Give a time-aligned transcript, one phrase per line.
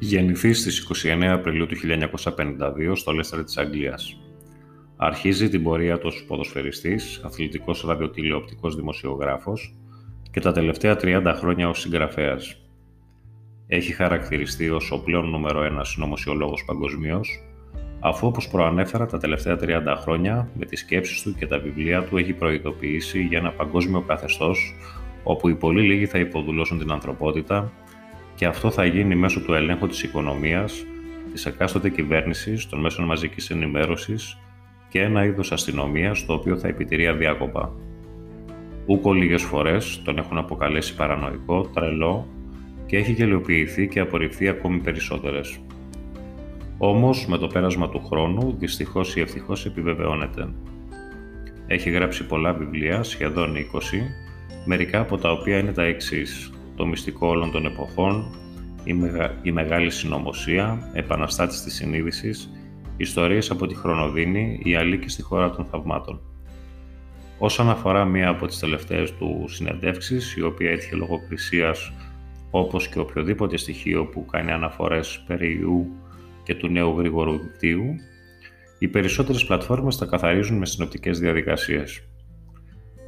[0.00, 4.20] Γεννηθεί στις 29 Απριλίου του 1952 στο Λέστερ της Αγγλίας.
[4.96, 9.74] Αρχίζει την πορεία του ως ποδοσφαιριστής, αθλητικός ραδιοτηλεοπτικός δημοσιογράφος
[10.30, 12.60] και τα τελευταία 30 χρόνια ως συγγραφέας.
[13.66, 17.42] Έχει χαρακτηριστεί ως ο πλέον νούμερο ένας συνωμοσιολόγος παγκοσμίως,
[18.00, 22.16] αφού όπως προανέφερα τα τελευταία 30 χρόνια με τις σκέψεις του και τα βιβλία του
[22.16, 24.74] έχει προειδοποιήσει για ένα παγκόσμιο καθεστώς
[25.22, 27.72] όπου οι πολύ λίγοι θα υποδουλώσουν την ανθρωπότητα
[28.38, 30.84] και αυτό θα γίνει μέσω του ελέγχου της οικονομίας,
[31.32, 34.38] της εκάστοτε κυβέρνησης, των μέσων μαζικής ενημέρωσης
[34.88, 37.72] και ένα είδος αστυνομίας το οποίο θα επιτηρεί αδιάκοπα.
[38.86, 42.26] Ούκο λίγες φορές τον έχουν αποκαλέσει παρανοϊκό, τρελό
[42.86, 45.58] και έχει γελιοποιηθεί και απορριφθεί ακόμη περισσότερες.
[46.78, 50.48] Όμως, με το πέρασμα του χρόνου, δυστυχώς ή ευτυχώς επιβεβαιώνεται.
[51.66, 54.10] Έχει γράψει πολλά βιβλία, σχεδόν 20,
[54.64, 58.34] μερικά από τα οποία είναι τα εξής το μυστικό όλων των εποχών,
[58.84, 58.94] η,
[59.42, 62.50] η μεγάλη συνωμοσία, επαναστάτης της συνείδησης,
[62.96, 66.20] ιστορίες από τη Χρονοδίνη, η αλήκη στη χώρα των θαυμάτων.
[67.38, 71.92] Όσον αφορά μία από τις τελευταίες του συνεντεύξεις, η οποία έτυχε λογοκρισίας
[72.50, 75.86] όπως και οποιοδήποτε στοιχείο που κάνει αναφορές περί ιού
[76.42, 77.94] και του νέου γρήγορου δικτύου,
[78.78, 82.02] οι περισσότερες πλατφόρμες τα καθαρίζουν με συνοπτικές διαδικασίες.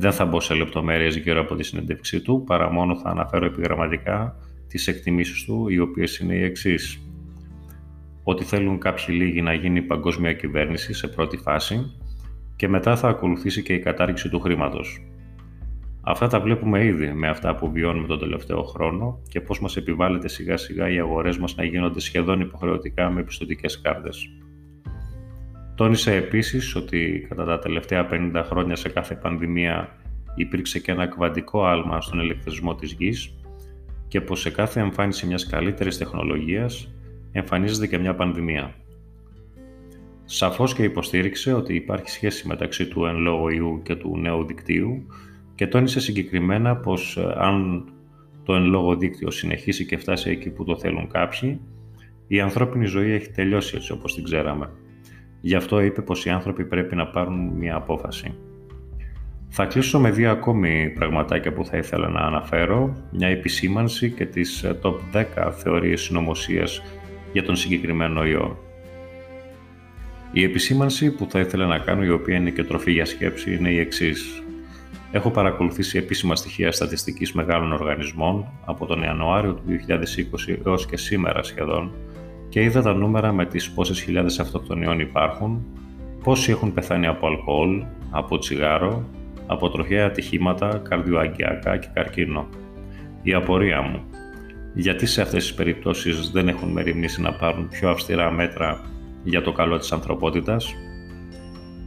[0.00, 4.36] Δεν θα μπω σε λεπτομέρειες γύρω από τη συνέντευξή του, παρά μόνο θα αναφέρω επιγραμματικά
[4.68, 7.02] τις εκτιμήσεις του, οι οποίες είναι οι εξής.
[8.22, 11.94] Ότι θέλουν κάποιοι λίγοι να γίνει παγκόσμια κυβέρνηση σε πρώτη φάση
[12.56, 15.02] και μετά θα ακολουθήσει και η κατάργηση του χρήματος.
[16.02, 20.28] Αυτά τα βλέπουμε ήδη με αυτά που βιώνουμε τον τελευταίο χρόνο και πώς μας επιβάλλεται
[20.28, 24.30] σιγά σιγά οι αγορές μας να γίνονται σχεδόν υποχρεωτικά με πιστοτικές κάρτες.
[25.78, 29.96] Τόνισε επίσης ότι κατά τα τελευταία 50 χρόνια σε κάθε πανδημία
[30.34, 33.34] υπήρξε και ένα κβαντικό άλμα στον ηλεκτρισμό της γης
[34.08, 36.94] και πως σε κάθε εμφάνιση μιας καλύτερης τεχνολογίας
[37.32, 38.74] εμφανίζεται και μια πανδημία.
[40.24, 45.06] Σαφώς και υποστήριξε ότι υπάρχει σχέση μεταξύ του εν λόγω ιού και του νέου δικτύου
[45.54, 47.84] και τόνισε συγκεκριμένα πως ε, αν
[48.44, 51.60] το εν λόγω δίκτυο συνεχίσει και φτάσει εκεί που το θέλουν κάποιοι,
[52.26, 54.70] η ανθρώπινη ζωή έχει τελειώσει έτσι όπως την ξέραμε.
[55.40, 58.34] Γι' αυτό είπε πως οι άνθρωποι πρέπει να πάρουν μια απόφαση.
[59.48, 64.62] Θα κλείσω με δύο ακόμη πραγματάκια που θα ήθελα να αναφέρω, μια επισήμανση και τις
[64.62, 66.82] ε, top 10 θεωρίες συνωμοσίας
[67.32, 68.58] για τον συγκεκριμένο ιό.
[70.32, 73.70] Η επισήμανση που θα ήθελα να κάνω, η οποία είναι και τροφή για σκέψη, είναι
[73.70, 74.42] η εξής.
[75.10, 79.62] Έχω παρακολουθήσει επίσημα στοιχεία στατιστικής μεγάλων οργανισμών από τον Ιανουάριο του
[80.48, 81.92] 2020 έως και σήμερα σχεδόν
[82.48, 85.66] και είδα τα νούμερα με τις πόσες χιλιάδες αυτοκτονιών υπάρχουν,
[86.22, 89.04] πόσοι έχουν πεθάνει από αλκοόλ, από τσιγάρο,
[89.46, 92.48] από τροχαία ατυχήματα, καρδιοαγκιακά και καρκίνο.
[93.22, 94.02] Η απορία μου,
[94.74, 98.80] γιατί σε αυτές τις περιπτώσεις δεν έχουν μεριμνήσει να πάρουν πιο αυστηρά μέτρα
[99.24, 100.74] για το καλό της ανθρωπότητας;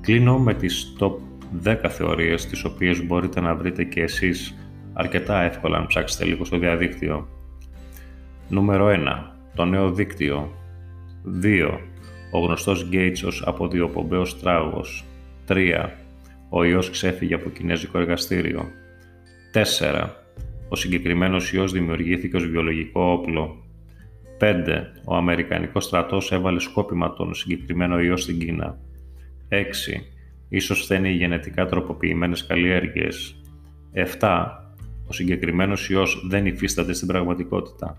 [0.00, 1.12] Κλείνω με τις top
[1.64, 4.54] 10 θεωρίες τις οποίες μπορείτε να βρείτε και εσείς
[4.92, 7.28] αρκετά εύκολα αν ψάξετε λίγο στο διαδίκτυο.
[8.48, 10.52] Νούμερο 1 το νέο δίκτυο.
[11.42, 11.80] 2.
[12.30, 15.04] Ο γνωστός Gates ως αποδιοπομπαίος τράγος.
[15.48, 15.90] 3.
[16.48, 18.70] Ο ιός ξέφυγε από κινέζικο εργαστήριο.
[19.52, 20.10] 4.
[20.68, 23.64] Ο συγκεκριμένος ιός δημιουργήθηκε ως βιολογικό όπλο.
[24.38, 24.92] 5.
[25.04, 28.78] Ο Αμερικανικός στρατός έβαλε σκόπιμα τον συγκεκριμένο ιό στην Κίνα.
[29.48, 30.06] 6.
[30.48, 33.40] Ίσως φταίνει οι γενετικά τροποποιημένες καλλιέργειες.
[33.92, 34.48] 7.
[35.06, 37.98] Ο συγκεκριμένος ιός δεν υφίσταται στην πραγματικότητα.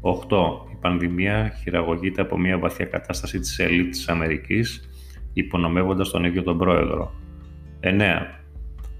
[0.00, 0.66] 8.
[0.72, 4.88] Η πανδημία χειραγωγείται από μια βαθιά κατάσταση της ελίτ της Αμερικής,
[5.32, 7.12] υπονομεύοντας τον ίδιο τον πρόεδρο.
[7.80, 8.40] 9.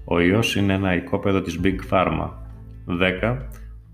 [0.05, 2.29] Ο ιός είναι ένα οικόπεδο της Big Pharma.
[2.85, 3.37] 10.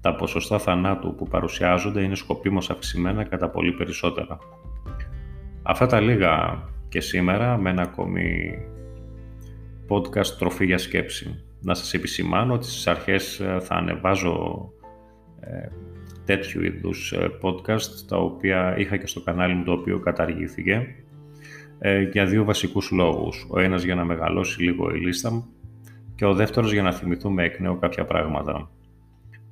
[0.01, 4.37] Τα ποσοστά θανάτου που παρουσιάζονται είναι σκοπίμως αυξημένα κατά πολύ περισσότερα.
[5.63, 8.57] Αυτά τα λίγα και σήμερα με ένα ακόμη
[9.89, 11.43] podcast τροφή για σκέψη.
[11.61, 14.74] Να σας επισημάνω ότι στις αρχές ε, θα ανεβάζω ε,
[16.25, 20.95] τέτοιου είδους ε, podcast, τα οποία είχα και στο κανάλι μου το οποίο καταργήθηκε,
[21.79, 23.47] ε, για δύο βασικούς λόγους.
[23.49, 25.45] Ο ένας για να μεγαλώσει λίγο η λίστα μου
[26.15, 28.69] και ο δεύτερος για να θυμηθούμε εκ νέου κάποια πράγματα.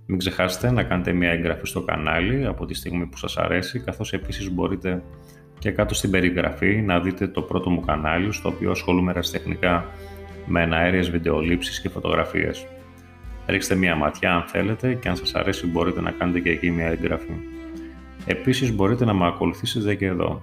[0.06, 4.14] Μην ξεχάσετε να κάνετε μια εγγραφή στο κανάλι από τη στιγμή που σας αρέσει, καθώς
[4.14, 5.04] επίσης μπορείτε
[5.60, 9.86] και κάτω στην περιγραφή να δείτε το πρώτο μου κανάλι, στο οποίο ασχολούμαι ερασιτεχνικά
[10.46, 12.68] με εναέριες βιντεολήψεις και φωτογραφίες.
[13.48, 16.88] Ρίξτε μία ματιά αν θέλετε και αν σας αρέσει μπορείτε να κάνετε και εκεί μία
[16.88, 17.34] εγγραφή.
[18.26, 20.42] Επίσης μπορείτε να με ακολουθήσετε και εδώ.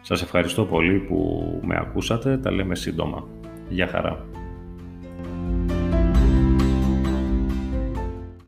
[0.00, 3.28] Σας ευχαριστώ πολύ που με ακούσατε, τα λέμε σύντομα.
[3.68, 4.29] Γεια χαρά.